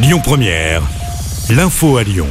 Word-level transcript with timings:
Lyon 0.00 0.20
Première, 0.22 0.82
l'info 1.50 1.96
à 1.96 2.04
Lyon. 2.04 2.28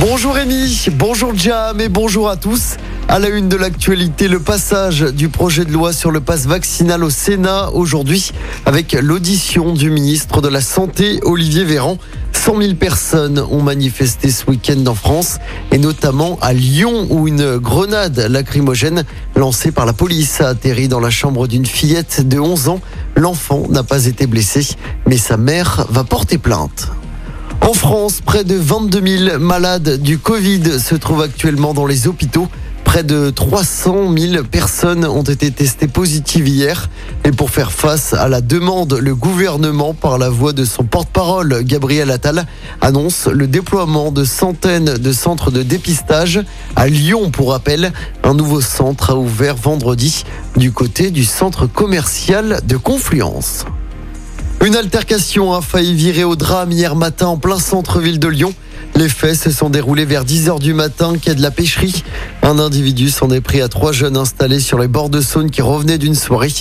Bonjour 0.00 0.34
Rémi, 0.34 0.88
bonjour 0.92 1.34
Jam 1.34 1.80
et 1.80 1.88
bonjour 1.88 2.28
à 2.28 2.36
tous. 2.36 2.76
À 3.08 3.18
la 3.18 3.30
une 3.30 3.48
de 3.48 3.56
l'actualité, 3.56 4.28
le 4.28 4.38
passage 4.38 5.00
du 5.00 5.30
projet 5.30 5.64
de 5.64 5.72
loi 5.72 5.94
sur 5.94 6.10
le 6.10 6.20
passe 6.20 6.46
vaccinal 6.46 7.02
au 7.02 7.08
Sénat 7.08 7.70
aujourd'hui 7.70 8.32
avec 8.66 8.92
l'audition 8.92 9.72
du 9.72 9.88
ministre 9.88 10.42
de 10.42 10.48
la 10.48 10.60
Santé 10.60 11.20
Olivier 11.22 11.64
Véran. 11.64 11.96
100 12.44 12.60
000 12.60 12.74
personnes 12.74 13.38
ont 13.38 13.62
manifesté 13.62 14.30
ce 14.30 14.44
week-end 14.50 14.84
en 14.86 14.94
France 14.94 15.38
et 15.72 15.78
notamment 15.78 16.38
à 16.42 16.52
Lyon 16.52 17.06
où 17.08 17.26
une 17.26 17.56
grenade 17.56 18.18
lacrymogène 18.18 19.04
lancée 19.34 19.72
par 19.72 19.86
la 19.86 19.94
police 19.94 20.42
a 20.42 20.48
atterri 20.48 20.86
dans 20.86 21.00
la 21.00 21.08
chambre 21.08 21.46
d'une 21.46 21.64
fillette 21.64 22.28
de 22.28 22.38
11 22.38 22.68
ans. 22.68 22.80
L'enfant 23.16 23.66
n'a 23.70 23.82
pas 23.82 24.04
été 24.04 24.26
blessé 24.26 24.76
mais 25.06 25.16
sa 25.16 25.38
mère 25.38 25.86
va 25.88 26.04
porter 26.04 26.36
plainte. 26.36 26.90
En 27.62 27.72
France, 27.72 28.20
près 28.20 28.44
de 28.44 28.56
22 28.56 29.28
000 29.30 29.38
malades 29.38 30.02
du 30.02 30.18
Covid 30.18 30.78
se 30.78 30.96
trouvent 30.96 31.22
actuellement 31.22 31.72
dans 31.72 31.86
les 31.86 32.08
hôpitaux. 32.08 32.48
Près 32.94 33.02
de 33.02 33.30
300 33.30 34.16
000 34.16 34.44
personnes 34.44 35.04
ont 35.04 35.24
été 35.24 35.50
testées 35.50 35.88
positives 35.88 36.46
hier. 36.46 36.88
Et 37.24 37.32
pour 37.32 37.50
faire 37.50 37.72
face 37.72 38.14
à 38.14 38.28
la 38.28 38.40
demande, 38.40 38.92
le 39.02 39.16
gouvernement, 39.16 39.94
par 39.94 40.16
la 40.16 40.28
voix 40.28 40.52
de 40.52 40.64
son 40.64 40.84
porte-parole, 40.84 41.64
Gabriel 41.64 42.12
Attal, 42.12 42.46
annonce 42.80 43.26
le 43.26 43.48
déploiement 43.48 44.12
de 44.12 44.22
centaines 44.22 44.94
de 44.94 45.12
centres 45.12 45.50
de 45.50 45.64
dépistage. 45.64 46.44
À 46.76 46.86
Lyon, 46.86 47.32
pour 47.32 47.50
rappel, 47.50 47.92
un 48.22 48.34
nouveau 48.34 48.60
centre 48.60 49.10
a 49.10 49.16
ouvert 49.16 49.56
vendredi 49.56 50.22
du 50.54 50.70
côté 50.70 51.10
du 51.10 51.24
centre 51.24 51.66
commercial 51.66 52.60
de 52.64 52.76
Confluence. 52.76 53.64
Une 54.64 54.76
altercation 54.76 55.52
a 55.52 55.60
failli 55.60 55.92
virer 55.92 56.24
au 56.24 56.36
drame 56.36 56.72
hier 56.72 56.96
matin 56.96 57.26
en 57.26 57.36
plein 57.36 57.58
centre-ville 57.58 58.18
de 58.18 58.28
Lyon. 58.28 58.54
Les 58.96 59.10
faits 59.10 59.36
se 59.36 59.50
sont 59.50 59.68
déroulés 59.68 60.06
vers 60.06 60.24
10h 60.24 60.58
du 60.58 60.72
matin, 60.72 61.12
quai 61.20 61.34
de 61.34 61.42
la 61.42 61.50
pêcherie. 61.50 62.02
Un 62.40 62.58
individu 62.58 63.10
s'en 63.10 63.28
est 63.28 63.42
pris 63.42 63.60
à 63.60 63.68
trois 63.68 63.92
jeunes 63.92 64.16
installés 64.16 64.60
sur 64.60 64.78
les 64.78 64.88
bords 64.88 65.10
de 65.10 65.20
Saône 65.20 65.50
qui 65.50 65.60
revenaient 65.60 65.98
d'une 65.98 66.14
soirée. 66.14 66.54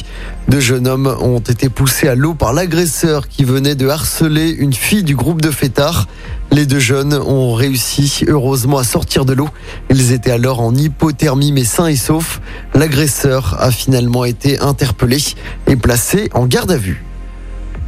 Deux 0.50 0.60
jeunes 0.60 0.86
hommes 0.86 1.16
ont 1.22 1.40
été 1.40 1.70
poussés 1.70 2.10
à 2.10 2.16
l'eau 2.16 2.34
par 2.34 2.52
l'agresseur 2.52 3.30
qui 3.30 3.46
venait 3.46 3.76
de 3.76 3.88
harceler 3.88 4.50
une 4.50 4.74
fille 4.74 5.04
du 5.04 5.16
groupe 5.16 5.42
de 5.42 5.50
fêtards. 5.50 6.10
Les 6.52 6.66
deux 6.66 6.80
jeunes 6.80 7.14
ont 7.14 7.54
réussi 7.54 8.26
heureusement 8.28 8.80
à 8.80 8.84
sortir 8.84 9.24
de 9.24 9.32
l'eau. 9.32 9.48
Ils 9.90 10.12
étaient 10.12 10.32
alors 10.32 10.60
en 10.60 10.76
hypothermie 10.76 11.54
mais 11.54 11.64
sains 11.64 11.88
et 11.88 11.96
saufs. 11.96 12.42
L'agresseur 12.76 13.56
a 13.62 13.72
finalement 13.72 14.26
été 14.26 14.60
interpellé 14.60 15.20
et 15.68 15.78
placé 15.78 16.30
en 16.34 16.48
garde 16.48 16.72
à 16.72 16.78
vue. 16.78 17.02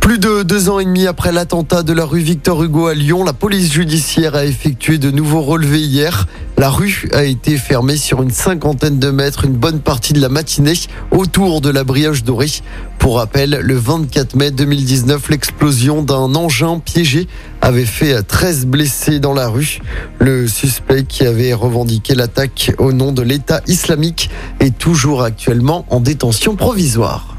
Plus 0.05 0.19
de 0.19 0.43
deux 0.43 0.69
ans 0.69 0.77
et 0.77 0.85
demi 0.85 1.07
après 1.07 1.31
l'attentat 1.31 1.81
de 1.81 1.91
la 1.91 2.05
rue 2.05 2.19
Victor 2.19 2.61
Hugo 2.61 2.85
à 2.85 2.93
Lyon, 2.93 3.23
la 3.23 3.33
police 3.33 3.73
judiciaire 3.73 4.35
a 4.35 4.45
effectué 4.45 4.99
de 4.99 5.09
nouveaux 5.09 5.41
relevés 5.41 5.81
hier. 5.81 6.27
La 6.59 6.69
rue 6.69 7.09
a 7.11 7.23
été 7.23 7.57
fermée 7.57 7.97
sur 7.97 8.21
une 8.21 8.29
cinquantaine 8.29 8.99
de 8.99 9.09
mètres 9.09 9.45
une 9.45 9.55
bonne 9.55 9.79
partie 9.79 10.13
de 10.13 10.21
la 10.21 10.29
matinée 10.29 10.75
autour 11.09 11.59
de 11.59 11.71
la 11.71 11.83
brioche 11.83 12.23
dorée. 12.23 12.51
Pour 12.99 13.17
rappel, 13.17 13.59
le 13.63 13.75
24 13.75 14.35
mai 14.35 14.51
2019, 14.51 15.27
l'explosion 15.29 16.03
d'un 16.03 16.35
engin 16.35 16.77
piégé 16.77 17.27
avait 17.61 17.85
fait 17.85 18.21
13 18.21 18.67
blessés 18.67 19.19
dans 19.19 19.33
la 19.33 19.47
rue. 19.47 19.79
Le 20.19 20.47
suspect 20.47 21.05
qui 21.05 21.25
avait 21.25 21.55
revendiqué 21.55 22.13
l'attaque 22.13 22.73
au 22.77 22.93
nom 22.93 23.11
de 23.11 23.23
l'État 23.23 23.61
islamique 23.65 24.29
est 24.59 24.77
toujours 24.77 25.23
actuellement 25.23 25.87
en 25.89 25.99
détention 25.99 26.55
provisoire. 26.55 27.34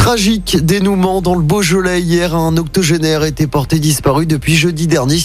Tragique 0.00 0.56
dénouement 0.64 1.20
dans 1.20 1.34
le 1.34 1.42
Beaujolais. 1.42 2.00
Hier, 2.00 2.34
un 2.34 2.56
octogénaire 2.56 3.22
était 3.22 3.46
porté 3.46 3.78
disparu 3.78 4.24
depuis 4.24 4.56
jeudi 4.56 4.86
dernier. 4.86 5.18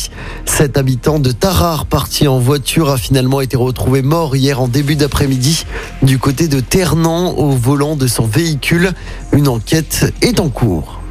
Cet 0.43 0.77
habitant 0.77 1.17
de 1.17 1.31
Tarare, 1.31 1.85
parti 1.85 2.27
en 2.27 2.39
voiture, 2.39 2.89
a 2.89 2.97
finalement 2.97 3.39
été 3.39 3.55
retrouvé 3.55 4.01
mort 4.01 4.35
hier 4.35 4.59
en 4.59 4.67
début 4.67 4.97
d'après-midi 4.97 5.65
du 6.01 6.19
côté 6.19 6.49
de 6.49 6.59
Ternan 6.59 7.33
au 7.37 7.51
volant 7.51 7.95
de 7.95 8.05
son 8.05 8.25
véhicule. 8.25 8.91
Une 9.31 9.47
enquête 9.47 10.13
est 10.21 10.41
en 10.41 10.49
cours. 10.49 11.04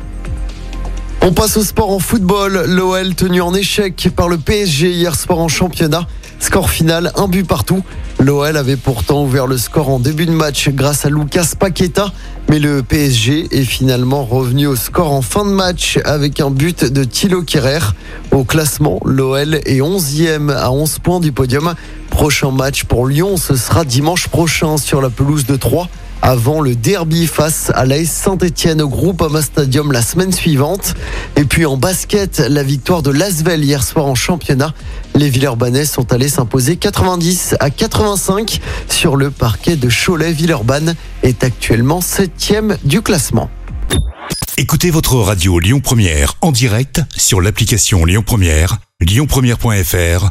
On 1.27 1.33
passe 1.33 1.57
au 1.57 1.65
sport 1.65 1.91
en 1.91 2.01
football. 2.01 2.67
L'OL 2.67 3.15
tenu 3.15 3.41
en 3.41 3.55
échec 3.55 4.11
par 4.15 4.29
le 4.29 4.37
PSG 4.37 4.91
hier 4.91 5.15
soir 5.15 5.39
en 5.39 5.49
championnat. 5.49 6.07
Score 6.39 6.69
final, 6.69 7.13
un 7.17 7.29
but 7.29 7.47
partout. 7.47 7.83
L'OL 8.21 8.55
avait 8.59 8.77
pourtant 8.77 9.25
ouvert 9.25 9.47
le 9.47 9.57
score 9.57 9.89
en 9.89 9.99
début 9.99 10.27
de 10.27 10.33
match 10.33 10.69
grâce 10.69 11.07
à 11.07 11.09
Lucas 11.09 11.55
Paqueta, 11.59 12.13
mais 12.51 12.59
le 12.59 12.83
PSG 12.83 13.49
est 13.53 13.65
finalement 13.65 14.23
revenu 14.23 14.67
au 14.67 14.77
score 14.77 15.13
en 15.13 15.23
fin 15.23 15.47
de 15.47 15.51
match 15.51 15.99
avec 16.05 16.41
un 16.41 16.51
but 16.51 16.85
de 16.85 17.05
Thilo 17.05 17.43
Kerrer. 17.43 17.95
Au 18.31 18.45
classement, 18.45 19.01
l'OL 19.07 19.55
est 19.55 19.81
11e 19.81 20.55
à 20.55 20.71
11 20.73 20.99
points 20.99 21.21
du 21.21 21.33
podium. 21.33 21.73
Prochain 22.11 22.51
match 22.51 22.85
pour 22.85 23.07
Lyon, 23.07 23.39
ce 23.39 23.57
sera 23.57 23.87
dimanche 23.87 24.29
prochain 24.29 24.77
sur 24.77 25.01
la 25.01 25.09
pelouse 25.09 25.47
de 25.47 25.57
Troyes 25.57 25.89
avant 26.25 26.63
le 26.63 26.75
derby 26.75 27.27
face 27.27 27.71
à 27.75 27.85
l'AS 27.85 28.07
Saint-Etienne 28.07 28.81
au 28.81 28.89
groupe 28.89 29.21
Ama 29.21 29.43
Stadium 29.43 29.93
la 29.93 30.01
semaine 30.01 30.33
suivante. 30.33 30.95
Et 31.37 31.45
puis 31.45 31.67
en 31.67 31.77
basket, 31.77 32.39
la 32.39 32.63
victoire 32.63 33.03
de 33.03 33.11
Lasvel 33.11 33.63
hier 33.63 33.85
soir 33.85 34.07
en 34.07 34.15
championnat. 34.15 34.73
Les 35.15 35.29
Villeurbanais 35.29 35.85
sont 35.85 36.15
allés 36.15 36.31
s'imposer 36.31 36.77
90 36.77 37.57
à 37.61 37.69
85 37.69 38.59
sur 38.89 39.17
le 39.17 39.31
parquet 39.31 39.77
de 39.77 39.91
Cholet. 39.91 40.33
Villeurbanne 40.33 40.95
est 41.23 41.45
actuellement 41.45 42.01
septième 42.01 42.79
du 42.85 43.03
classement. 43.03 43.51
Écoutez 44.57 44.91
votre 44.91 45.17
radio 45.17 45.59
Lyon 45.59 45.81
Première 45.81 46.35
en 46.41 46.53
direct 46.53 47.03
sur 47.15 47.43
l'application 47.43 48.07
Lyon 48.07 48.23
Première, 48.25 48.79
lyonpremière.fr 49.03 50.31